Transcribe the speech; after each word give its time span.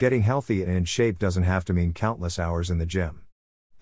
Getting 0.00 0.22
healthy 0.22 0.62
and 0.62 0.72
in 0.72 0.86
shape 0.86 1.18
doesn't 1.18 1.42
have 1.42 1.66
to 1.66 1.74
mean 1.74 1.92
countless 1.92 2.38
hours 2.38 2.70
in 2.70 2.78
the 2.78 2.86
gym. 2.86 3.20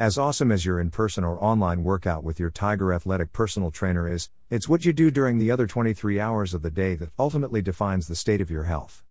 As 0.01 0.19
awesome 0.19 0.51
as 0.51 0.65
your 0.65 0.81
in 0.81 0.91
person 0.91 1.23
or 1.23 1.41
online 1.41 1.85
workout 1.85 2.25
with 2.25 2.41
your 2.41 2.51
Tiger 2.51 2.93
Athletic 2.93 3.33
personal 3.33 3.71
trainer 3.71 4.09
is, 4.09 4.29
it's 4.51 4.69
what 4.69 4.85
you 4.85 4.93
do 4.93 5.13
during 5.13 5.39
the 5.39 5.53
other 5.53 5.69
23 5.69 6.19
hours 6.19 6.55
of 6.55 6.63
the 6.63 6.73
day 6.73 6.97
that 6.97 7.13
ultimately 7.21 7.63
defines 7.63 8.09
the 8.09 8.17
state 8.17 8.41
of 8.41 8.51
your 8.51 8.65
health. 8.65 9.05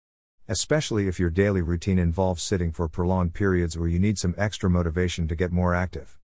Especially 0.49 1.07
if 1.07 1.17
your 1.17 1.29
daily 1.29 1.61
routine 1.61 1.97
involves 1.97 2.43
sitting 2.43 2.73
for 2.73 2.89
prolonged 2.89 3.33
periods 3.33 3.77
or 3.77 3.87
you 3.87 3.99
need 3.99 4.19
some 4.19 4.35
extra 4.37 4.69
motivation 4.69 5.29
to 5.29 5.35
get 5.35 5.53
more 5.53 5.73
active. 5.73 6.17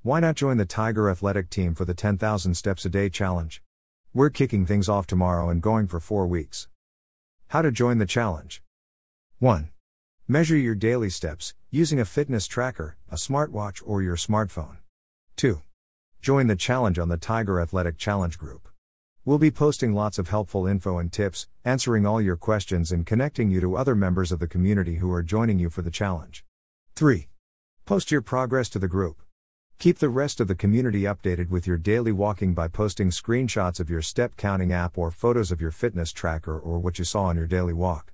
Why 0.00 0.20
not 0.20 0.36
join 0.36 0.56
the 0.56 0.64
Tiger 0.64 1.10
Athletic 1.10 1.50
team 1.50 1.74
for 1.74 1.84
the 1.84 1.92
10,000 1.92 2.54
Steps 2.54 2.86
a 2.86 2.88
Day 2.88 3.10
Challenge? 3.10 3.62
We're 4.14 4.30
kicking 4.30 4.64
things 4.64 4.88
off 4.88 5.06
tomorrow 5.06 5.50
and 5.50 5.60
going 5.60 5.86
for 5.86 6.00
four 6.00 6.26
weeks. 6.26 6.66
How 7.48 7.60
to 7.60 7.70
join 7.70 7.98
the 7.98 8.06
challenge 8.06 8.62
1. 9.38 9.70
Measure 10.30 10.56
your 10.56 10.76
daily 10.76 11.10
steps, 11.10 11.54
using 11.72 11.98
a 11.98 12.04
fitness 12.04 12.46
tracker, 12.46 12.96
a 13.10 13.16
smartwatch, 13.16 13.82
or 13.84 14.00
your 14.00 14.14
smartphone. 14.14 14.76
2. 15.34 15.60
Join 16.22 16.46
the 16.46 16.54
challenge 16.54 17.00
on 17.00 17.08
the 17.08 17.16
Tiger 17.16 17.60
Athletic 17.60 17.98
Challenge 17.98 18.38
group. 18.38 18.68
We'll 19.24 19.38
be 19.38 19.50
posting 19.50 19.92
lots 19.92 20.20
of 20.20 20.28
helpful 20.28 20.68
info 20.68 20.98
and 20.98 21.12
tips, 21.12 21.48
answering 21.64 22.06
all 22.06 22.20
your 22.20 22.36
questions, 22.36 22.92
and 22.92 23.04
connecting 23.04 23.50
you 23.50 23.60
to 23.60 23.76
other 23.76 23.96
members 23.96 24.30
of 24.30 24.38
the 24.38 24.46
community 24.46 24.98
who 24.98 25.12
are 25.12 25.24
joining 25.24 25.58
you 25.58 25.68
for 25.68 25.82
the 25.82 25.90
challenge. 25.90 26.44
3. 26.94 27.26
Post 27.84 28.12
your 28.12 28.22
progress 28.22 28.68
to 28.68 28.78
the 28.78 28.86
group. 28.86 29.22
Keep 29.80 29.98
the 29.98 30.08
rest 30.08 30.38
of 30.38 30.46
the 30.46 30.54
community 30.54 31.00
updated 31.00 31.50
with 31.50 31.66
your 31.66 31.76
daily 31.76 32.12
walking 32.12 32.54
by 32.54 32.68
posting 32.68 33.10
screenshots 33.10 33.80
of 33.80 33.90
your 33.90 34.00
step 34.00 34.36
counting 34.36 34.72
app 34.72 34.96
or 34.96 35.10
photos 35.10 35.50
of 35.50 35.60
your 35.60 35.72
fitness 35.72 36.12
tracker 36.12 36.56
or 36.56 36.78
what 36.78 37.00
you 37.00 37.04
saw 37.04 37.24
on 37.24 37.36
your 37.36 37.48
daily 37.48 37.72
walk. 37.72 38.12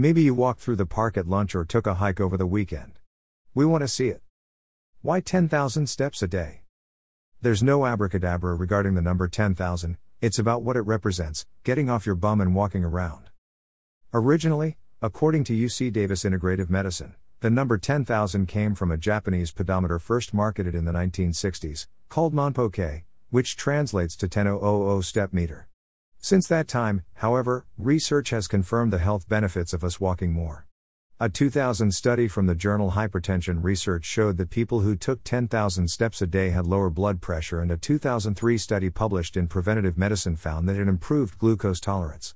Maybe 0.00 0.22
you 0.22 0.32
walked 0.32 0.60
through 0.60 0.76
the 0.76 0.86
park 0.86 1.18
at 1.18 1.28
lunch 1.28 1.54
or 1.54 1.62
took 1.62 1.86
a 1.86 1.96
hike 1.96 2.20
over 2.20 2.38
the 2.38 2.46
weekend. 2.46 2.98
We 3.54 3.66
want 3.66 3.82
to 3.82 3.88
see 3.88 4.08
it. 4.08 4.22
Why 5.02 5.20
10,000 5.20 5.88
steps 5.88 6.22
a 6.22 6.26
day? 6.26 6.62
There's 7.42 7.62
no 7.62 7.84
abracadabra 7.84 8.54
regarding 8.54 8.94
the 8.94 9.02
number 9.02 9.28
10,000, 9.28 9.98
it's 10.22 10.38
about 10.38 10.62
what 10.62 10.78
it 10.78 10.86
represents 10.86 11.44
getting 11.64 11.90
off 11.90 12.06
your 12.06 12.14
bum 12.14 12.40
and 12.40 12.54
walking 12.54 12.82
around. 12.82 13.28
Originally, 14.14 14.78
according 15.02 15.44
to 15.44 15.52
UC 15.52 15.92
Davis 15.92 16.24
Integrative 16.24 16.70
Medicine, 16.70 17.14
the 17.40 17.50
number 17.50 17.76
10,000 17.76 18.46
came 18.46 18.74
from 18.74 18.90
a 18.90 18.96
Japanese 18.96 19.52
pedometer 19.52 19.98
first 19.98 20.32
marketed 20.32 20.74
in 20.74 20.86
the 20.86 20.92
1960s, 20.92 21.88
called 22.08 22.32
Manpo-kei, 22.32 23.04
which 23.28 23.54
translates 23.54 24.16
to 24.16 24.28
10,000 24.28 25.02
step 25.02 25.34
meter. 25.34 25.68
Since 26.22 26.48
that 26.48 26.68
time, 26.68 27.02
however, 27.14 27.64
research 27.78 28.28
has 28.28 28.46
confirmed 28.46 28.92
the 28.92 28.98
health 28.98 29.26
benefits 29.26 29.72
of 29.72 29.82
us 29.82 29.98
walking 29.98 30.34
more. 30.34 30.66
A 31.18 31.30
2000 31.30 31.92
study 31.92 32.28
from 32.28 32.46
the 32.46 32.54
journal 32.54 32.90
Hypertension 32.90 33.64
Research 33.64 34.04
showed 34.04 34.36
that 34.36 34.50
people 34.50 34.80
who 34.80 34.96
took 34.96 35.24
10,000 35.24 35.88
steps 35.88 36.20
a 36.20 36.26
day 36.26 36.50
had 36.50 36.66
lower 36.66 36.90
blood 36.90 37.22
pressure, 37.22 37.62
and 37.62 37.70
a 37.70 37.78
2003 37.78 38.58
study 38.58 38.90
published 38.90 39.34
in 39.34 39.48
Preventative 39.48 39.96
Medicine 39.96 40.36
found 40.36 40.68
that 40.68 40.76
it 40.76 40.88
improved 40.88 41.38
glucose 41.38 41.80
tolerance. 41.80 42.34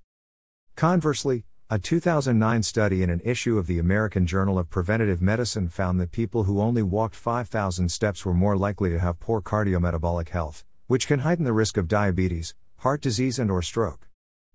Conversely, 0.77 1.45
a 1.69 1.79
2009 1.79 2.63
study 2.63 3.03
in 3.03 3.11
an 3.11 3.21
issue 3.23 3.59
of 3.59 3.67
the 3.67 3.79
American 3.79 4.27
Journal 4.27 4.59
of 4.59 4.71
Preventative 4.71 5.21
Medicine 5.21 5.69
found 5.69 6.01
that 6.01 6.11
people 6.11 6.45
who 6.45 6.59
only 6.59 6.83
walked 6.83 7.17
5,000 7.17 7.91
steps 7.91 8.25
were 8.25 8.35
more 8.35 8.57
likely 8.57 8.89
to 8.91 8.99
have 8.99 9.21
poor 9.21 9.43
cardiometabolic 9.43 10.31
health, 10.31 10.65
which 10.87 11.07
can 11.07 11.21
heighten 11.21 11.45
the 11.45 11.53
risk 11.53 11.77
of 11.77 11.87
diabetes, 11.87 12.55
heart 12.85 13.01
disease 13.01 13.39
and 13.39 13.51
or 13.51 13.63
stroke. 13.63 14.11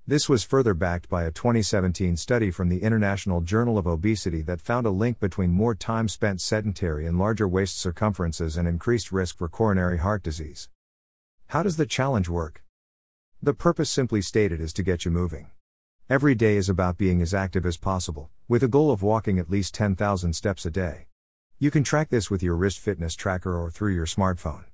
This 0.05 0.30
was 0.30 0.44
further 0.44 0.75
backed 0.75 1.09
by 1.09 1.23
a 1.23 1.31
2017 1.31 2.16
study 2.16 2.52
from 2.52 2.69
the 2.69 2.83
International 2.83 3.41
Journal 3.41 3.75
of 3.75 3.88
Obesity 3.88 4.44
that 4.44 4.61
found 4.61 4.86
a 4.86 4.91
link 4.91 5.19
between 5.19 5.49
more 5.49 5.73
time 5.73 6.08
spent 6.08 6.39
sedentary 6.39 7.08
and 7.08 7.17
larger 7.17 7.47
waist 7.47 7.80
circumferences 7.80 8.55
and 8.55 8.67
increased 8.67 9.11
risk 9.11 9.39
for 9.39 9.49
coronary 9.49 9.97
heart 9.97 10.21
disease. 10.21 10.69
How 11.47 11.63
does 11.63 11.77
the 11.77 11.88
challenge 11.88 12.30
work? 12.30 12.64
The 13.42 13.55
purpose 13.55 13.89
simply 13.89 14.21
stated 14.21 14.61
is 14.61 14.73
to 14.73 14.83
get 14.83 15.05
you 15.05 15.09
moving. 15.09 15.49
Every 16.08 16.36
day 16.36 16.55
is 16.55 16.70
about 16.70 16.99
being 16.99 17.23
as 17.23 17.33
active 17.33 17.65
as 17.65 17.77
possible, 17.77 18.30
with 18.48 18.61
a 18.61 18.67
goal 18.67 18.92
of 18.92 19.02
walking 19.02 19.39
at 19.39 19.49
least 19.49 19.73
10,000 19.73 20.33
steps 20.33 20.67
a 20.67 20.70
day. 20.70 21.08
You 21.58 21.71
can 21.71 21.83
track 21.83 22.09
this 22.09 22.30
with 22.30 22.43
your 22.43 22.55
wrist 22.55 22.77
fitness 22.77 23.15
tracker 23.15 23.59
or 23.59 23.71
through 23.71 23.95
your 23.95 24.05
smartphone. 24.05 24.65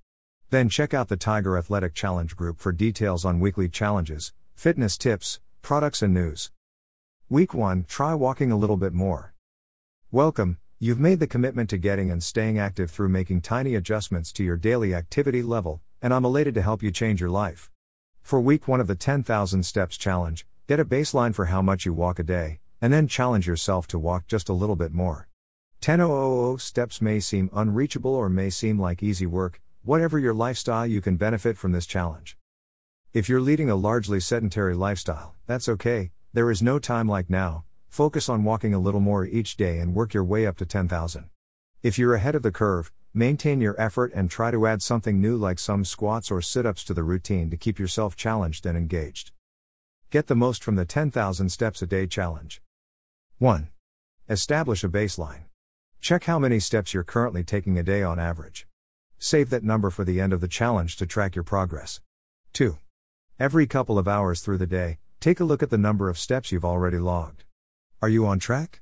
Then 0.51 0.69
check 0.69 0.93
out 0.93 1.07
the 1.07 1.17
Tiger 1.17 1.57
Athletic 1.57 1.95
Challenge 1.95 2.35
group 2.35 2.59
for 2.59 2.71
details 2.71 3.25
on 3.25 3.39
weekly 3.39 3.67
challenges, 3.67 4.31
fitness 4.53 4.95
tips, 4.95 5.39
products, 5.63 6.03
and 6.03 6.13
news. 6.13 6.51
Week 7.29 7.55
1 7.55 7.85
Try 7.87 8.13
walking 8.13 8.51
a 8.51 8.55
little 8.55 8.77
bit 8.77 8.93
more. 8.93 9.33
Welcome, 10.11 10.59
you've 10.77 10.99
made 10.99 11.19
the 11.19 11.25
commitment 11.25 11.71
to 11.71 11.79
getting 11.79 12.11
and 12.11 12.21
staying 12.21 12.59
active 12.59 12.91
through 12.91 13.09
making 13.09 13.41
tiny 13.41 13.73
adjustments 13.73 14.31
to 14.33 14.43
your 14.43 14.55
daily 14.55 14.93
activity 14.93 15.41
level, 15.41 15.81
and 15.99 16.13
I'm 16.13 16.25
elated 16.25 16.53
to 16.53 16.61
help 16.61 16.83
you 16.83 16.91
change 16.91 17.19
your 17.19 17.31
life. 17.31 17.71
For 18.21 18.39
week 18.39 18.67
1 18.67 18.79
of 18.79 18.85
the 18.85 18.95
10,000 18.95 19.63
Steps 19.63 19.97
Challenge, 19.97 20.45
get 20.67 20.79
a 20.79 20.85
baseline 20.85 21.33
for 21.33 21.45
how 21.45 21.63
much 21.63 21.87
you 21.87 21.93
walk 21.93 22.19
a 22.19 22.23
day, 22.23 22.59
and 22.79 22.93
then 22.93 23.07
challenge 23.07 23.47
yourself 23.47 23.87
to 23.87 23.97
walk 23.97 24.27
just 24.27 24.47
a 24.47 24.53
little 24.53 24.75
bit 24.75 24.93
more. 24.93 25.27
10,000 25.81 26.61
steps 26.61 27.01
may 27.01 27.19
seem 27.19 27.49
unreachable 27.51 28.13
or 28.13 28.29
may 28.29 28.51
seem 28.51 28.79
like 28.79 29.01
easy 29.01 29.25
work, 29.25 29.59
Whatever 29.85 30.17
your 30.17 30.33
lifestyle, 30.33 30.87
you 30.87 30.99
can 30.99 31.15
benefit 31.15 31.59
from 31.59 31.71
this 31.71 31.85
challenge. 31.85 32.39
If 33.13 33.29
you're 33.29 33.39
leading 33.39 33.69
a 33.69 33.75
largely 33.75 34.19
sedentary 34.19 34.73
lifestyle, 34.73 35.35
that's 35.45 35.69
okay, 35.69 36.09
there 36.33 36.49
is 36.49 36.63
no 36.63 36.79
time 36.79 37.07
like 37.07 37.29
now, 37.29 37.65
focus 37.87 38.27
on 38.27 38.43
walking 38.43 38.73
a 38.73 38.79
little 38.79 38.99
more 38.99 39.27
each 39.27 39.55
day 39.57 39.77
and 39.77 39.93
work 39.93 40.15
your 40.15 40.23
way 40.23 40.47
up 40.47 40.57
to 40.57 40.65
10,000. 40.65 41.29
If 41.83 41.99
you're 41.99 42.15
ahead 42.15 42.33
of 42.33 42.41
the 42.41 42.51
curve, 42.51 42.91
maintain 43.13 43.61
your 43.61 43.79
effort 43.79 44.11
and 44.15 44.27
try 44.27 44.49
to 44.49 44.65
add 44.65 44.81
something 44.81 45.21
new 45.21 45.37
like 45.37 45.59
some 45.59 45.85
squats 45.85 46.31
or 46.31 46.41
sit 46.41 46.65
ups 46.65 46.83
to 46.85 46.95
the 46.95 47.03
routine 47.03 47.51
to 47.51 47.55
keep 47.55 47.77
yourself 47.77 48.15
challenged 48.15 48.65
and 48.65 48.75
engaged. 48.75 49.33
Get 50.09 50.25
the 50.25 50.35
most 50.35 50.63
from 50.63 50.77
the 50.77 50.85
10,000 50.85 51.49
steps 51.49 51.83
a 51.83 51.85
day 51.85 52.07
challenge. 52.07 52.59
1. 53.37 53.69
Establish 54.27 54.83
a 54.83 54.89
baseline. 54.89 55.43
Check 56.01 56.23
how 56.23 56.39
many 56.39 56.59
steps 56.59 56.91
you're 56.91 57.03
currently 57.03 57.43
taking 57.43 57.77
a 57.77 57.83
day 57.83 58.01
on 58.01 58.17
average. 58.17 58.65
Save 59.17 59.49
that 59.49 59.63
number 59.63 59.89
for 59.89 60.03
the 60.03 60.19
end 60.19 60.33
of 60.33 60.41
the 60.41 60.47
challenge 60.47 60.97
to 60.97 61.05
track 61.05 61.35
your 61.35 61.43
progress. 61.43 62.01
2. 62.53 62.77
Every 63.39 63.67
couple 63.67 63.97
of 63.97 64.07
hours 64.07 64.41
through 64.41 64.59
the 64.59 64.67
day, 64.67 64.99
take 65.19 65.39
a 65.39 65.43
look 65.43 65.63
at 65.63 65.69
the 65.69 65.77
number 65.77 66.09
of 66.09 66.17
steps 66.17 66.51
you've 66.51 66.65
already 66.65 66.99
logged. 66.99 67.43
Are 68.01 68.09
you 68.09 68.25
on 68.25 68.39
track? 68.39 68.81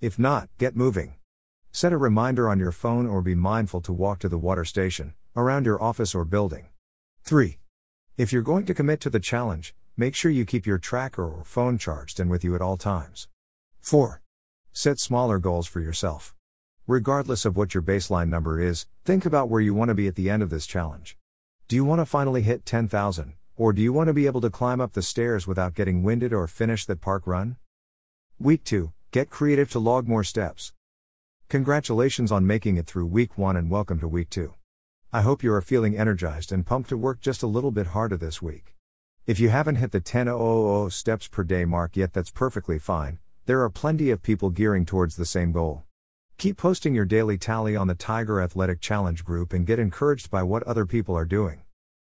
If 0.00 0.18
not, 0.18 0.48
get 0.58 0.76
moving. 0.76 1.14
Set 1.72 1.92
a 1.92 1.96
reminder 1.96 2.48
on 2.48 2.58
your 2.58 2.72
phone 2.72 3.06
or 3.06 3.22
be 3.22 3.34
mindful 3.34 3.80
to 3.82 3.92
walk 3.92 4.18
to 4.20 4.28
the 4.28 4.38
water 4.38 4.64
station, 4.64 5.14
around 5.36 5.66
your 5.66 5.82
office 5.82 6.14
or 6.14 6.24
building. 6.24 6.68
3. 7.24 7.58
If 8.16 8.32
you're 8.32 8.42
going 8.42 8.66
to 8.66 8.74
commit 8.74 9.00
to 9.00 9.10
the 9.10 9.20
challenge, 9.20 9.74
make 9.96 10.14
sure 10.14 10.30
you 10.30 10.44
keep 10.44 10.66
your 10.66 10.78
tracker 10.78 11.24
or 11.24 11.44
phone 11.44 11.78
charged 11.78 12.18
and 12.18 12.30
with 12.30 12.42
you 12.42 12.54
at 12.54 12.62
all 12.62 12.76
times. 12.76 13.28
4. 13.80 14.20
Set 14.72 14.98
smaller 14.98 15.38
goals 15.38 15.66
for 15.66 15.80
yourself. 15.80 16.34
Regardless 16.90 17.44
of 17.44 17.56
what 17.56 17.72
your 17.72 17.84
baseline 17.84 18.28
number 18.28 18.60
is, 18.60 18.88
think 19.04 19.24
about 19.24 19.48
where 19.48 19.60
you 19.60 19.72
want 19.72 19.90
to 19.90 19.94
be 19.94 20.08
at 20.08 20.16
the 20.16 20.28
end 20.28 20.42
of 20.42 20.50
this 20.50 20.66
challenge. 20.66 21.16
Do 21.68 21.76
you 21.76 21.84
want 21.84 22.00
to 22.00 22.04
finally 22.04 22.42
hit 22.42 22.66
10,000, 22.66 23.34
or 23.56 23.72
do 23.72 23.80
you 23.80 23.92
want 23.92 24.08
to 24.08 24.12
be 24.12 24.26
able 24.26 24.40
to 24.40 24.50
climb 24.50 24.80
up 24.80 24.94
the 24.94 25.00
stairs 25.00 25.46
without 25.46 25.76
getting 25.76 26.02
winded 26.02 26.32
or 26.32 26.48
finish 26.48 26.84
that 26.86 27.00
park 27.00 27.28
run? 27.28 27.58
Week 28.40 28.64
2 28.64 28.92
Get 29.12 29.30
creative 29.30 29.70
to 29.70 29.78
log 29.78 30.08
more 30.08 30.24
steps. 30.24 30.72
Congratulations 31.48 32.32
on 32.32 32.44
making 32.44 32.76
it 32.76 32.88
through 32.88 33.06
week 33.06 33.38
1 33.38 33.56
and 33.56 33.70
welcome 33.70 34.00
to 34.00 34.08
week 34.08 34.28
2. 34.30 34.52
I 35.12 35.20
hope 35.20 35.44
you 35.44 35.52
are 35.52 35.62
feeling 35.62 35.96
energized 35.96 36.50
and 36.50 36.66
pumped 36.66 36.88
to 36.88 36.96
work 36.96 37.20
just 37.20 37.44
a 37.44 37.46
little 37.46 37.70
bit 37.70 37.94
harder 37.94 38.16
this 38.16 38.42
week. 38.42 38.74
If 39.28 39.38
you 39.38 39.50
haven't 39.50 39.76
hit 39.76 39.92
the 39.92 40.00
10,000 40.00 40.90
steps 40.90 41.28
per 41.28 41.44
day 41.44 41.64
mark 41.64 41.96
yet, 41.96 42.12
that's 42.12 42.32
perfectly 42.32 42.80
fine. 42.80 43.20
There 43.46 43.62
are 43.62 43.70
plenty 43.70 44.10
of 44.10 44.24
people 44.24 44.50
gearing 44.50 44.84
towards 44.84 45.14
the 45.14 45.24
same 45.24 45.52
goal. 45.52 45.84
Keep 46.40 46.56
posting 46.56 46.94
your 46.94 47.04
daily 47.04 47.36
tally 47.36 47.76
on 47.76 47.86
the 47.86 47.94
Tiger 47.94 48.40
Athletic 48.40 48.80
Challenge 48.80 49.22
group 49.26 49.52
and 49.52 49.66
get 49.66 49.78
encouraged 49.78 50.30
by 50.30 50.42
what 50.42 50.62
other 50.62 50.86
people 50.86 51.14
are 51.14 51.26
doing. 51.26 51.60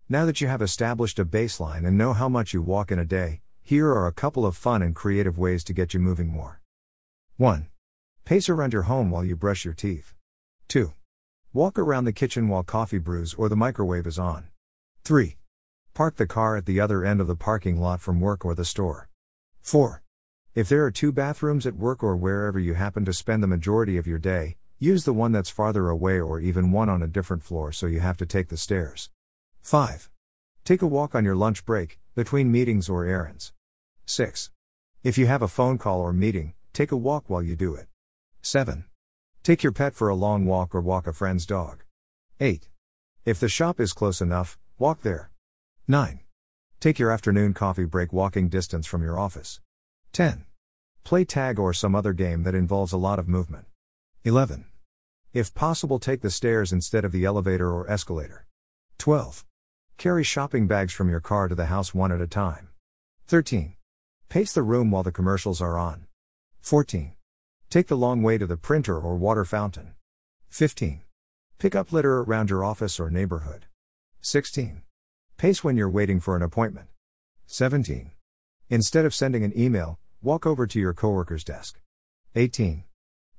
Now 0.06 0.26
that 0.26 0.42
you 0.42 0.48
have 0.48 0.60
established 0.60 1.18
a 1.18 1.24
baseline 1.24 1.86
and 1.86 1.96
know 1.96 2.12
how 2.12 2.28
much 2.28 2.52
you 2.52 2.60
walk 2.60 2.92
in 2.92 2.98
a 2.98 3.06
day, 3.06 3.40
here 3.62 3.88
are 3.88 4.06
a 4.06 4.12
couple 4.12 4.44
of 4.44 4.54
fun 4.54 4.82
and 4.82 4.94
creative 4.94 5.38
ways 5.38 5.64
to 5.64 5.72
get 5.72 5.94
you 5.94 6.00
moving 6.00 6.28
more. 6.28 6.60
1. 7.38 7.68
Pace 8.26 8.50
around 8.50 8.74
your 8.74 8.82
home 8.82 9.10
while 9.10 9.24
you 9.24 9.34
brush 9.34 9.64
your 9.64 9.72
teeth. 9.72 10.12
2. 10.68 10.92
Walk 11.54 11.78
around 11.78 12.04
the 12.04 12.12
kitchen 12.12 12.48
while 12.48 12.62
coffee 12.62 12.98
brews 12.98 13.32
or 13.32 13.48
the 13.48 13.56
microwave 13.56 14.06
is 14.06 14.18
on. 14.18 14.48
3. 15.04 15.38
Park 15.94 16.16
the 16.16 16.26
car 16.26 16.54
at 16.54 16.66
the 16.66 16.78
other 16.78 17.02
end 17.02 17.22
of 17.22 17.28
the 17.28 17.34
parking 17.34 17.80
lot 17.80 18.02
from 18.02 18.20
work 18.20 18.44
or 18.44 18.54
the 18.54 18.66
store. 18.66 19.08
4. 19.62 20.02
If 20.54 20.68
there 20.68 20.84
are 20.84 20.90
two 20.90 21.12
bathrooms 21.12 21.66
at 21.66 21.76
work 21.76 22.02
or 22.02 22.16
wherever 22.16 22.58
you 22.58 22.74
happen 22.74 23.04
to 23.04 23.12
spend 23.12 23.42
the 23.42 23.46
majority 23.46 23.96
of 23.96 24.06
your 24.06 24.18
day, 24.18 24.56
use 24.78 25.04
the 25.04 25.12
one 25.12 25.32
that's 25.32 25.50
farther 25.50 25.88
away 25.88 26.18
or 26.18 26.40
even 26.40 26.72
one 26.72 26.88
on 26.88 27.02
a 27.02 27.06
different 27.06 27.42
floor 27.42 27.70
so 27.70 27.86
you 27.86 28.00
have 28.00 28.16
to 28.16 28.26
take 28.26 28.48
the 28.48 28.56
stairs. 28.56 29.10
5. 29.60 30.10
Take 30.64 30.82
a 30.82 30.86
walk 30.86 31.14
on 31.14 31.24
your 31.24 31.36
lunch 31.36 31.64
break, 31.64 31.98
between 32.14 32.50
meetings 32.50 32.88
or 32.88 33.04
errands. 33.04 33.52
6. 34.06 34.50
If 35.04 35.18
you 35.18 35.26
have 35.26 35.42
a 35.42 35.48
phone 35.48 35.78
call 35.78 36.00
or 36.00 36.12
meeting, 36.12 36.54
take 36.72 36.92
a 36.92 36.96
walk 36.96 37.28
while 37.28 37.42
you 37.42 37.54
do 37.54 37.74
it. 37.74 37.86
7. 38.42 38.84
Take 39.42 39.62
your 39.62 39.72
pet 39.72 39.94
for 39.94 40.08
a 40.08 40.14
long 40.14 40.46
walk 40.46 40.74
or 40.74 40.80
walk 40.80 41.06
a 41.06 41.12
friend's 41.12 41.46
dog. 41.46 41.84
8. 42.40 42.68
If 43.24 43.38
the 43.38 43.48
shop 43.48 43.78
is 43.78 43.92
close 43.92 44.20
enough, 44.20 44.58
walk 44.78 45.02
there. 45.02 45.30
9. 45.86 46.20
Take 46.80 46.98
your 46.98 47.10
afternoon 47.10 47.54
coffee 47.54 47.84
break 47.84 48.12
walking 48.12 48.48
distance 48.48 48.86
from 48.86 49.02
your 49.02 49.18
office. 49.18 49.60
10. 50.12 50.44
Play 51.04 51.24
tag 51.24 51.58
or 51.58 51.72
some 51.72 51.94
other 51.94 52.12
game 52.12 52.42
that 52.42 52.54
involves 52.54 52.92
a 52.92 52.98
lot 52.98 53.18
of 53.18 53.28
movement. 53.28 53.66
11. 54.24 54.64
If 55.32 55.54
possible, 55.54 55.98
take 55.98 56.22
the 56.22 56.30
stairs 56.30 56.72
instead 56.72 57.04
of 57.04 57.12
the 57.12 57.24
elevator 57.24 57.70
or 57.72 57.90
escalator. 57.90 58.46
12. 58.98 59.44
Carry 59.96 60.24
shopping 60.24 60.66
bags 60.66 60.92
from 60.92 61.08
your 61.08 61.20
car 61.20 61.48
to 61.48 61.54
the 61.54 61.66
house 61.66 61.94
one 61.94 62.12
at 62.12 62.20
a 62.20 62.26
time. 62.26 62.68
13. 63.26 63.76
Pace 64.28 64.52
the 64.52 64.62
room 64.62 64.90
while 64.90 65.02
the 65.02 65.12
commercials 65.12 65.60
are 65.60 65.78
on. 65.78 66.06
14. 66.60 67.12
Take 67.70 67.86
the 67.86 67.96
long 67.96 68.22
way 68.22 68.38
to 68.38 68.46
the 68.46 68.56
printer 68.56 68.98
or 68.98 69.16
water 69.16 69.44
fountain. 69.44 69.94
15. 70.48 71.02
Pick 71.58 71.74
up 71.74 71.92
litter 71.92 72.20
around 72.20 72.50
your 72.50 72.64
office 72.64 72.98
or 72.98 73.10
neighborhood. 73.10 73.66
16. 74.20 74.82
Pace 75.36 75.62
when 75.62 75.76
you're 75.76 75.88
waiting 75.88 76.20
for 76.20 76.36
an 76.36 76.42
appointment. 76.42 76.88
17. 77.46 78.10
Instead 78.70 79.06
of 79.06 79.14
sending 79.14 79.44
an 79.44 79.58
email, 79.58 79.98
walk 80.20 80.44
over 80.44 80.66
to 80.66 80.78
your 80.78 80.92
coworker's 80.92 81.42
desk. 81.42 81.80
18. 82.34 82.84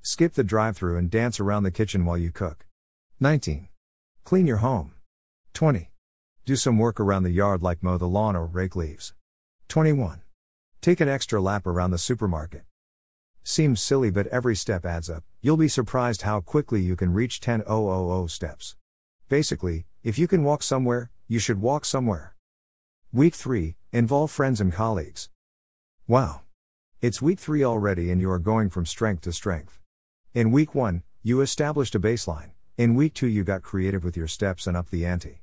Skip 0.01 0.33
the 0.33 0.43
drive 0.43 0.75
through 0.75 0.97
and 0.97 1.11
dance 1.11 1.39
around 1.39 1.61
the 1.61 1.71
kitchen 1.71 2.03
while 2.03 2.17
you 2.17 2.31
cook. 2.31 2.65
19. 3.19 3.67
Clean 4.23 4.47
your 4.47 4.57
home. 4.57 4.93
20. 5.53 5.91
Do 6.45 6.55
some 6.55 6.79
work 6.79 6.99
around 6.99 7.23
the 7.23 7.29
yard 7.29 7.61
like 7.61 7.83
mow 7.83 7.99
the 7.99 8.07
lawn 8.07 8.35
or 8.35 8.47
rake 8.47 8.75
leaves. 8.75 9.13
21. 9.67 10.23
Take 10.81 10.99
an 10.99 11.07
extra 11.07 11.39
lap 11.39 11.67
around 11.67 11.91
the 11.91 11.99
supermarket. 11.99 12.63
Seems 13.43 13.79
silly, 13.79 14.09
but 14.09 14.25
every 14.27 14.55
step 14.55 14.83
adds 14.83 15.11
up. 15.11 15.23
You'll 15.41 15.57
be 15.57 15.67
surprised 15.67 16.23
how 16.23 16.41
quickly 16.41 16.81
you 16.81 16.95
can 16.95 17.13
reach 17.13 17.39
10,000 17.39 18.29
steps. 18.29 18.75
Basically, 19.27 19.85
if 20.03 20.17
you 20.17 20.27
can 20.27 20.43
walk 20.43 20.63
somewhere, 20.63 21.11
you 21.27 21.37
should 21.37 21.61
walk 21.61 21.85
somewhere. 21.85 22.35
Week 23.11 23.35
3 23.35 23.75
Involve 23.91 24.29
friends 24.29 24.61
and 24.61 24.71
colleagues. 24.71 25.29
Wow. 26.07 26.41
It's 27.01 27.23
week 27.23 27.39
3 27.39 27.63
already, 27.63 28.11
and 28.11 28.21
you 28.21 28.29
are 28.29 28.37
going 28.37 28.69
from 28.69 28.85
strength 28.85 29.21
to 29.21 29.33
strength. 29.33 29.79
In 30.31 30.51
week 30.51 30.75
1, 30.75 31.01
you 31.23 31.41
established 31.41 31.95
a 31.95 31.99
baseline. 31.99 32.51
In 32.77 32.93
week 32.93 33.15
2, 33.15 33.25
you 33.25 33.43
got 33.43 33.63
creative 33.63 34.03
with 34.03 34.15
your 34.15 34.27
steps 34.27 34.67
and 34.67 34.77
up 34.77 34.91
the 34.91 35.07
ante. 35.07 35.41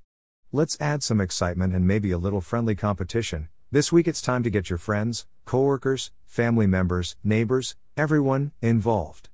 Let's 0.52 0.81
add 0.81 1.02
some 1.02 1.20
excitement 1.20 1.75
and 1.75 1.88
maybe 1.88 2.12
a 2.12 2.19
little 2.19 2.40
friendly 2.40 2.76
competition. 2.76 3.48
This 3.72 3.90
week 3.90 4.06
it's 4.06 4.22
time 4.22 4.44
to 4.44 4.50
get 4.50 4.70
your 4.70 4.78
friends, 4.78 5.26
coworkers, 5.44 6.12
family 6.25 6.69
members, 6.69 7.16
neighbors, 7.25 7.75
everyone 7.96 8.52
involved. 8.62 9.28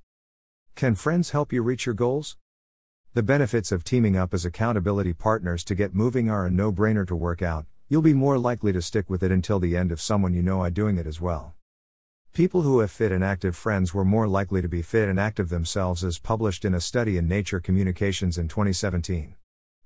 Can 0.73 0.95
friends 0.95 1.29
help 1.29 1.53
you 1.53 1.61
reach 1.61 1.85
your 1.85 1.93
goals? 1.93 2.35
The 3.13 3.21
benefits 3.21 3.71
of 3.71 3.83
teaming 3.83 4.17
up 4.17 4.33
as 4.33 4.43
accountability 4.43 5.13
partners 5.13 5.63
to 5.65 5.75
get 5.75 5.93
moving 5.93 6.31
are 6.31 6.47
a 6.47 6.49
no 6.49 6.71
brainer 6.71 7.05
to 7.05 7.15
work 7.15 7.43
out, 7.43 7.67
you'll 7.93 8.01
be 8.01 8.11
more 8.11 8.39
likely 8.39 8.73
to 8.73 8.81
stick 8.81 9.07
with 9.07 9.21
it 9.21 9.31
until 9.31 9.59
the 9.59 9.77
end 9.77 9.91
if 9.91 10.01
someone 10.01 10.33
you 10.33 10.41
know 10.41 10.61
are 10.61 10.71
doing 10.71 10.97
it 10.97 11.05
as 11.05 11.21
well. 11.21 11.53
People 12.33 12.63
who 12.63 12.79
have 12.79 12.89
fit 12.89 13.11
and 13.11 13.23
active 13.23 13.55
friends 13.55 13.93
were 13.93 14.03
more 14.03 14.27
likely 14.27 14.63
to 14.63 14.67
be 14.67 14.81
fit 14.81 15.07
and 15.07 15.19
active 15.19 15.49
themselves, 15.49 16.03
as 16.03 16.17
published 16.17 16.65
in 16.65 16.73
a 16.73 16.81
study 16.81 17.17
in 17.17 17.27
Nature 17.27 17.59
Communications 17.59 18.35
in 18.35 18.47
2017. 18.47 19.35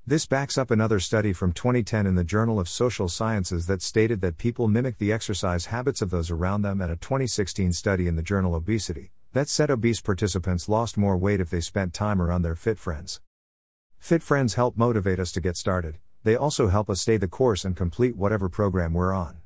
This 0.05 0.25
backs 0.25 0.57
up 0.57 0.71
another 0.71 1.01
study 1.01 1.33
from 1.33 1.51
2010 1.51 2.07
in 2.07 2.15
the 2.15 2.23
Journal 2.23 2.61
of 2.61 2.69
Social 2.69 3.09
Sciences 3.09 3.67
that 3.67 3.81
stated 3.81 4.21
that 4.21 4.37
people 4.37 4.69
mimic 4.69 4.99
the 4.99 5.11
exercise 5.11 5.65
habits 5.65 6.01
of 6.01 6.09
those 6.09 6.31
around 6.31 6.61
them, 6.61 6.79
and 6.79 6.89
a 6.89 6.95
2016 6.95 7.73
study 7.73 8.07
in 8.07 8.15
the 8.15 8.23
journal 8.23 8.55
Obesity 8.55 9.11
that 9.33 9.49
said 9.49 9.69
obese 9.69 9.99
participants 9.99 10.69
lost 10.69 10.95
more 10.95 11.17
weight 11.17 11.41
if 11.41 11.49
they 11.49 11.59
spent 11.59 11.93
time 11.93 12.21
around 12.21 12.43
their 12.43 12.55
fit 12.55 12.79
friends. 12.79 13.19
Fit 13.99 14.23
friends 14.23 14.53
help 14.53 14.77
motivate 14.77 15.19
us 15.19 15.33
to 15.33 15.41
get 15.41 15.57
started, 15.57 15.97
they 16.27 16.35
also 16.35 16.67
help 16.67 16.89
us 16.89 16.99
stay 16.99 17.15
the 17.15 17.25
course 17.25 17.63
and 17.63 17.73
complete 17.73 18.17
whatever 18.17 18.49
program 18.49 18.93
we're 18.93 19.13
on. 19.13 19.37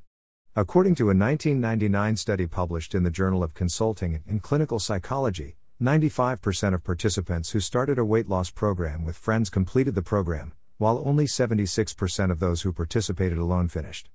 According 0.56 0.96
to 0.96 1.04
a 1.04 1.14
1999 1.14 2.16
study 2.16 2.48
published 2.48 2.92
in 2.92 3.04
the 3.04 3.10
Journal 3.10 3.44
of 3.44 3.54
Consulting 3.54 4.20
and 4.26 4.42
Clinical 4.42 4.80
Psychology, 4.80 5.54
95% 5.80 6.74
of 6.74 6.82
participants 6.82 7.50
who 7.50 7.60
started 7.60 8.00
a 8.00 8.04
weight 8.04 8.28
loss 8.28 8.50
program 8.50 9.04
with 9.04 9.16
friends 9.16 9.48
completed 9.48 9.94
the 9.94 10.02
program, 10.02 10.54
while 10.78 11.00
only 11.06 11.24
76% 11.24 12.32
of 12.32 12.40
those 12.40 12.62
who 12.62 12.72
participated 12.72 13.38
alone 13.38 13.68
finished. 13.68 14.10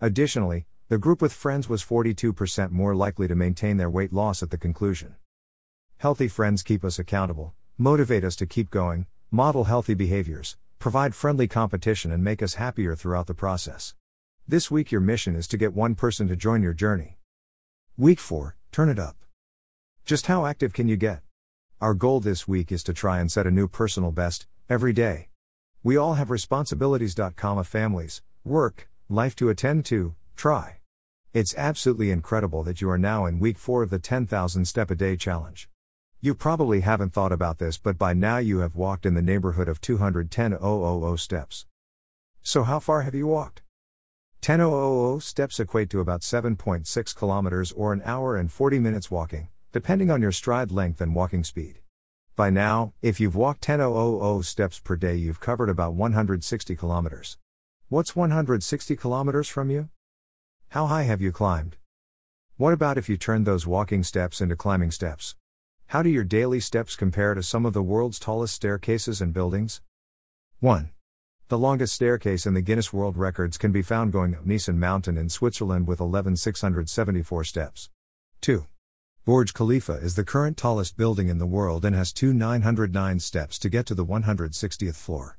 Additionally, 0.00 0.66
the 0.88 0.98
group 0.98 1.22
with 1.22 1.32
friends 1.32 1.68
was 1.68 1.84
42% 1.84 2.72
more 2.72 2.96
likely 2.96 3.28
to 3.28 3.36
maintain 3.36 3.76
their 3.76 3.88
weight 3.88 4.12
loss 4.12 4.42
at 4.42 4.50
the 4.50 4.58
conclusion. 4.58 5.14
Healthy 5.98 6.26
friends 6.26 6.64
keep 6.64 6.84
us 6.84 6.98
accountable, 6.98 7.54
motivate 7.76 8.24
us 8.24 8.34
to 8.34 8.46
keep 8.46 8.70
going, 8.70 9.06
model 9.30 9.64
healthy 9.64 9.94
behaviors, 9.94 10.56
provide 10.78 11.14
friendly 11.14 11.48
competition, 11.48 12.12
and 12.12 12.22
make 12.22 12.42
us 12.42 12.54
happier 12.54 12.94
throughout 12.94 13.26
the 13.26 13.34
process. 13.34 13.94
This 14.46 14.70
week, 14.70 14.92
your 14.92 15.00
mission 15.00 15.36
is 15.36 15.48
to 15.48 15.56
get 15.56 15.74
one 15.74 15.94
person 15.94 16.28
to 16.28 16.36
join 16.36 16.62
your 16.62 16.74
journey. 16.74 17.18
Week 17.96 18.20
4 18.20 18.56
Turn 18.70 18.88
it 18.88 18.98
up. 18.98 19.16
Just 20.04 20.26
how 20.26 20.46
active 20.46 20.72
can 20.72 20.88
you 20.88 20.96
get? 20.96 21.22
Our 21.80 21.94
goal 21.94 22.20
this 22.20 22.46
week 22.46 22.70
is 22.70 22.82
to 22.84 22.92
try 22.92 23.18
and 23.18 23.30
set 23.30 23.46
a 23.46 23.50
new 23.50 23.66
personal 23.66 24.12
best, 24.12 24.46
every 24.68 24.92
day. 24.92 25.28
We 25.82 25.96
all 25.96 26.14
have 26.14 26.30
responsibilities, 26.30 27.16
comma, 27.36 27.64
families, 27.64 28.22
work, 28.44 28.88
life 29.08 29.34
to 29.36 29.48
attend 29.48 29.84
to, 29.86 30.14
try. 30.36 30.78
It's 31.32 31.54
absolutely 31.56 32.10
incredible 32.10 32.62
that 32.64 32.80
you 32.80 32.90
are 32.90 32.98
now 32.98 33.26
in 33.26 33.40
week 33.40 33.58
4 33.58 33.82
of 33.82 33.90
the 33.90 33.98
10,000 33.98 34.64
step 34.64 34.90
a 34.90 34.94
day 34.94 35.16
challenge. 35.16 35.68
You 36.20 36.34
probably 36.34 36.80
haven't 36.80 37.12
thought 37.12 37.30
about 37.30 37.58
this, 37.58 37.78
but 37.78 37.96
by 37.96 38.12
now 38.12 38.38
you 38.38 38.58
have 38.58 38.74
walked 38.74 39.06
in 39.06 39.14
the 39.14 39.22
neighborhood 39.22 39.68
of 39.68 39.80
210,000 39.80 41.16
steps. 41.16 41.64
So, 42.42 42.64
how 42.64 42.80
far 42.80 43.02
have 43.02 43.14
you 43.14 43.28
walked? 43.28 43.62
10,000 44.40 45.22
steps 45.22 45.60
equate 45.60 45.90
to 45.90 46.00
about 46.00 46.22
7.6 46.22 47.14
kilometers 47.14 47.70
or 47.70 47.92
an 47.92 48.02
hour 48.04 48.36
and 48.36 48.50
40 48.50 48.80
minutes 48.80 49.12
walking, 49.12 49.46
depending 49.70 50.10
on 50.10 50.20
your 50.20 50.32
stride 50.32 50.72
length 50.72 51.00
and 51.00 51.14
walking 51.14 51.44
speed. 51.44 51.78
By 52.34 52.50
now, 52.50 52.94
if 53.00 53.20
you've 53.20 53.36
walked 53.36 53.60
10,000 53.60 54.42
steps 54.42 54.80
per 54.80 54.96
day, 54.96 55.14
you've 55.14 55.38
covered 55.38 55.68
about 55.68 55.94
160 55.94 56.74
kilometers. 56.74 57.38
What's 57.90 58.16
160 58.16 58.96
kilometers 58.96 59.48
from 59.48 59.70
you? 59.70 59.88
How 60.70 60.86
high 60.86 61.04
have 61.04 61.20
you 61.20 61.30
climbed? 61.30 61.76
What 62.56 62.72
about 62.72 62.98
if 62.98 63.08
you 63.08 63.16
turned 63.16 63.46
those 63.46 63.68
walking 63.68 64.02
steps 64.02 64.40
into 64.40 64.56
climbing 64.56 64.90
steps? 64.90 65.36
How 65.92 66.02
do 66.02 66.10
your 66.10 66.22
daily 66.22 66.60
steps 66.60 66.96
compare 66.96 67.32
to 67.32 67.42
some 67.42 67.64
of 67.64 67.72
the 67.72 67.82
world's 67.82 68.18
tallest 68.18 68.52
staircases 68.52 69.22
and 69.22 69.32
buildings? 69.32 69.80
1. 70.60 70.90
The 71.48 71.58
longest 71.58 71.94
staircase 71.94 72.44
in 72.44 72.52
the 72.52 72.60
Guinness 72.60 72.92
World 72.92 73.16
Records 73.16 73.56
can 73.56 73.72
be 73.72 73.80
found 73.80 74.12
going 74.12 74.34
up 74.34 74.44
Niesen 74.44 74.76
Mountain 74.76 75.16
in 75.16 75.30
Switzerland 75.30 75.86
with 75.86 75.98
11,674 75.98 77.42
steps. 77.42 77.88
2. 78.42 78.66
Burj 79.24 79.54
Khalifa 79.54 79.94
is 79.94 80.14
the 80.14 80.26
current 80.26 80.58
tallest 80.58 80.98
building 80.98 81.30
in 81.30 81.38
the 81.38 81.46
world 81.46 81.86
and 81.86 81.96
has 81.96 82.12
2,909 82.12 83.18
steps 83.18 83.58
to 83.58 83.70
get 83.70 83.86
to 83.86 83.94
the 83.94 84.04
160th 84.04 84.94
floor. 84.94 85.38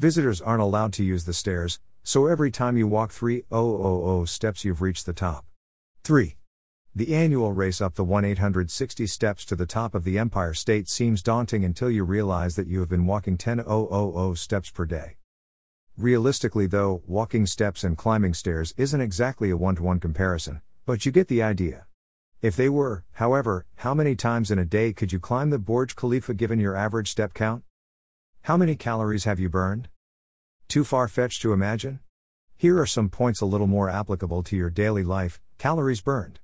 Visitors 0.00 0.40
aren't 0.40 0.60
allowed 0.60 0.92
to 0.94 1.04
use 1.04 1.24
the 1.24 1.32
stairs, 1.32 1.78
so 2.02 2.26
every 2.26 2.50
time 2.50 2.76
you 2.76 2.88
walk 2.88 3.12
3,000 3.12 4.26
steps, 4.26 4.64
you've 4.64 4.82
reached 4.82 5.06
the 5.06 5.12
top. 5.12 5.44
3. 6.02 6.34
The 6.96 7.12
annual 7.12 7.52
race 7.52 7.80
up 7.80 7.96
the 7.96 8.04
1 8.04 8.24
860 8.24 9.08
steps 9.08 9.44
to 9.46 9.56
the 9.56 9.66
top 9.66 9.96
of 9.96 10.04
the 10.04 10.16
Empire 10.16 10.54
State 10.54 10.88
seems 10.88 11.24
daunting 11.24 11.64
until 11.64 11.90
you 11.90 12.04
realize 12.04 12.54
that 12.54 12.68
you 12.68 12.78
have 12.78 12.88
been 12.88 13.04
walking 13.04 13.36
10,000 13.36 14.36
steps 14.36 14.70
per 14.70 14.86
day. 14.86 15.16
Realistically, 15.98 16.68
though, 16.68 17.02
walking 17.04 17.46
steps 17.46 17.82
and 17.82 17.98
climbing 17.98 18.32
stairs 18.32 18.72
isn't 18.76 19.00
exactly 19.00 19.50
a 19.50 19.56
one 19.56 19.74
to 19.74 19.82
one 19.82 19.98
comparison, 19.98 20.62
but 20.86 21.04
you 21.04 21.10
get 21.10 21.26
the 21.26 21.42
idea. 21.42 21.86
If 22.40 22.54
they 22.54 22.68
were, 22.68 23.02
however, 23.14 23.66
how 23.78 23.92
many 23.92 24.14
times 24.14 24.52
in 24.52 24.60
a 24.60 24.64
day 24.64 24.92
could 24.92 25.12
you 25.12 25.18
climb 25.18 25.50
the 25.50 25.58
Burj 25.58 25.96
Khalifa 25.96 26.32
given 26.32 26.60
your 26.60 26.76
average 26.76 27.10
step 27.10 27.34
count? 27.34 27.64
How 28.42 28.56
many 28.56 28.76
calories 28.76 29.24
have 29.24 29.40
you 29.40 29.48
burned? 29.48 29.88
Too 30.68 30.84
far 30.84 31.08
fetched 31.08 31.42
to 31.42 31.52
imagine? 31.52 31.98
Here 32.56 32.78
are 32.78 32.86
some 32.86 33.08
points 33.08 33.40
a 33.40 33.46
little 33.46 33.66
more 33.66 33.90
applicable 33.90 34.44
to 34.44 34.56
your 34.56 34.70
daily 34.70 35.02
life 35.02 35.40
calories 35.58 36.00
burned. 36.00 36.38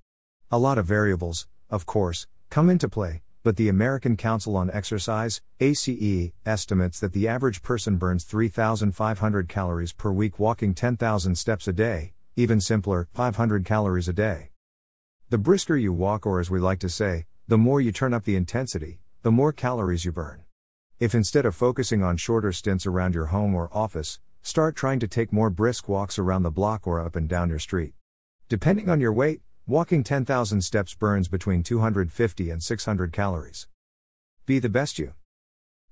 A 0.53 0.59
lot 0.59 0.79
of 0.79 0.87
variables, 0.87 1.47
of 1.71 1.87
course, 1.87 2.27
come 2.49 2.71
into 2.71 2.89
play, 2.89 3.23
but 3.45 3.55
the 3.55 3.69
American 3.69 4.17
Council 4.17 4.57
on 4.57 4.69
Exercise, 4.73 5.43
ACE, 5.61 6.33
estimates 6.45 6.99
that 6.99 7.13
the 7.13 7.29
average 7.29 7.63
person 7.63 7.99
burns 7.99 8.25
3,500 8.25 9.49
calories 9.49 9.93
per 9.93 10.11
week 10.11 10.41
walking 10.41 10.75
10,000 10.75 11.37
steps 11.37 11.69
a 11.69 11.73
day, 11.73 12.15
even 12.35 12.61
simpler, 12.61 13.07
500 13.15 13.65
calories 13.65 14.09
a 14.09 14.13
day. 14.13 14.51
The 15.29 15.39
brisker 15.39 15.77
you 15.77 15.93
walk, 15.93 16.27
or 16.27 16.41
as 16.41 16.51
we 16.51 16.59
like 16.59 16.81
to 16.81 16.89
say, 16.89 17.27
the 17.47 17.57
more 17.57 17.81
you 17.81 17.93
turn 17.93 18.13
up 18.13 18.25
the 18.25 18.35
intensity, 18.35 18.99
the 19.23 19.31
more 19.31 19.53
calories 19.53 20.05
you 20.05 20.11
burn. 20.11 20.43
If 20.99 21.15
instead 21.15 21.47
of 21.47 21.55
focusing 21.55 22.03
on 22.03 22.17
shorter 22.17 22.51
stints 22.51 22.89
around 22.89 23.15
your 23.15 23.27
home 23.27 23.55
or 23.55 23.71
office, 23.73 24.19
start 24.43 24.75
trying 24.75 24.99
to 24.99 25.07
take 25.07 25.33
more 25.33 25.49
brisk 25.49 25.89
walks 25.89 26.19
around 26.19 26.43
the 26.43 26.51
block 26.51 26.89
or 26.89 26.99
up 26.99 27.15
and 27.15 27.29
down 27.29 27.51
your 27.51 27.61
street. 27.61 27.95
Depending 28.49 28.91
on 28.91 29.01
your 29.01 29.13
weight, 29.13 29.43
Walking 29.67 30.03
10,000 30.03 30.63
steps 30.63 30.95
burns 30.95 31.29
between 31.29 31.63
250 31.63 32.51
and 32.51 32.63
600 32.63 33.13
calories. 33.13 33.69
Be 34.45 34.59
the 34.59 34.69
best 34.69 34.99
you. 34.99 35.15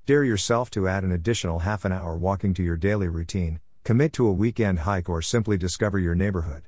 Dare 0.04 0.24
yourself 0.24 0.68
to 0.70 0.88
add 0.88 1.04
an 1.04 1.12
additional 1.12 1.60
half 1.60 1.84
an 1.84 1.92
hour 1.92 2.16
walking 2.16 2.54
to 2.54 2.62
your 2.62 2.76
daily 2.76 3.08
routine, 3.08 3.60
commit 3.84 4.12
to 4.14 4.26
a 4.26 4.32
weekend 4.32 4.80
hike, 4.80 5.08
or 5.08 5.22
simply 5.22 5.56
discover 5.56 5.98
your 5.98 6.16
neighborhood. 6.16 6.64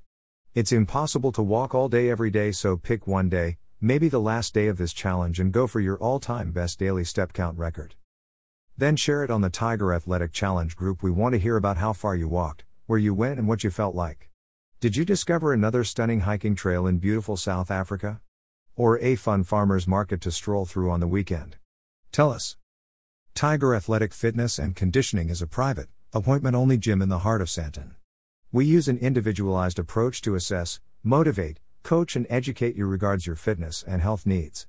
It's 0.55 0.73
impossible 0.73 1.33
to 1.33 1.43
walk 1.43 1.75
all 1.75 1.89
day 1.89 2.11
every 2.11 2.31
day, 2.31 2.53
so 2.53 2.77
pick 2.77 3.07
one 3.07 3.29
day, 3.29 3.59
maybe 3.81 4.09
the 4.09 4.21
last 4.21 4.55
day 4.55 4.69
of 4.69 4.79
this 4.79 4.93
challenge, 4.93 5.41
and 5.41 5.53
go 5.53 5.67
for 5.67 5.81
your 5.81 5.97
all 5.99 6.21
time 6.21 6.53
best 6.53 6.79
daily 6.79 7.05
step 7.05 7.33
count 7.33 7.59
record. 7.59 7.97
Then 8.77 8.95
share 8.95 9.25
it 9.25 9.31
on 9.31 9.41
the 9.41 9.51
Tiger 9.51 9.93
Athletic 9.93 10.33
Challenge 10.33 10.77
group. 10.77 11.03
We 11.03 11.11
want 11.11 11.33
to 11.33 11.41
hear 11.41 11.57
about 11.57 11.79
how 11.79 11.93
far 11.93 12.15
you 12.15 12.29
walked, 12.29 12.65
where 12.87 12.99
you 12.99 13.15
went, 13.15 13.39
and 13.39 13.49
what 13.49 13.65
you 13.65 13.71
felt 13.71 13.95
like. 13.95 14.30
Did 14.81 14.97
you 14.97 15.05
discover 15.05 15.53
another 15.53 15.85
stunning 15.85 16.21
hiking 16.21 16.55
trail 16.55 16.87
in 16.87 16.97
beautiful 16.97 17.37
South 17.37 17.71
Africa? 17.71 18.23
Or 18.77 18.99
a 19.01 19.15
fun 19.15 19.45
farmer's 19.45 19.87
market 19.87 20.23
to 20.23 20.31
stroll 20.31 20.65
through 20.65 20.91
on 20.91 21.01
the 21.01 21.07
weekend? 21.07 21.57
Tell 22.13 22.33
us. 22.33 22.57
Tiger 23.35 23.75
Athletic 23.75 24.15
Fitness 24.15 24.59
and 24.59 24.75
Conditioning 24.75 25.29
is 25.29 25.43
a 25.43 25.47
private, 25.47 25.91
appointment 26.15 26.57
only 26.57 26.79
gym 26.79 27.03
in 27.03 27.11
the 27.11 27.19
heart 27.19 27.43
of 27.43 27.49
Sandton. 27.49 27.91
We 28.53 28.65
use 28.65 28.89
an 28.89 28.97
individualized 28.97 29.79
approach 29.79 30.23
to 30.23 30.35
assess, 30.35 30.81
motivate, 31.05 31.61
coach, 31.83 32.17
and 32.17 32.27
educate 32.31 32.75
you 32.75 32.87
regards 32.87 33.27
your 33.27 33.37
fitness 33.37 33.85
and 33.87 34.01
health 34.01 34.25
needs. 34.25 34.67